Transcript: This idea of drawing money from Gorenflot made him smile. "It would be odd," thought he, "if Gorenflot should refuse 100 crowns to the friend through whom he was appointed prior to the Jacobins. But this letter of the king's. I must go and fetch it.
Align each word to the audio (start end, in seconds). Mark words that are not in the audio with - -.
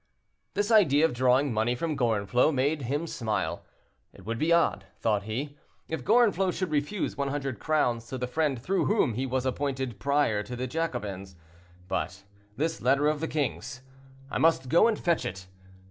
This 0.55 0.71
idea 0.71 1.05
of 1.05 1.13
drawing 1.13 1.53
money 1.53 1.75
from 1.75 1.95
Gorenflot 1.95 2.55
made 2.55 2.81
him 2.81 3.05
smile. 3.05 3.63
"It 4.13 4.25
would 4.25 4.39
be 4.39 4.51
odd," 4.51 4.85
thought 4.97 5.25
he, 5.25 5.59
"if 5.87 6.03
Gorenflot 6.03 6.55
should 6.55 6.71
refuse 6.71 7.15
100 7.15 7.59
crowns 7.59 8.07
to 8.07 8.17
the 8.17 8.25
friend 8.25 8.59
through 8.59 8.85
whom 8.85 9.13
he 9.13 9.27
was 9.27 9.45
appointed 9.45 9.99
prior 9.99 10.41
to 10.41 10.55
the 10.55 10.65
Jacobins. 10.65 11.35
But 11.87 12.23
this 12.57 12.81
letter 12.81 13.07
of 13.07 13.19
the 13.19 13.27
king's. 13.27 13.83
I 14.31 14.39
must 14.39 14.69
go 14.69 14.87
and 14.87 14.97
fetch 14.97 15.23
it. 15.23 15.45